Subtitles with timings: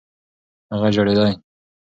[0.71, 1.31] هغه ژړېدی.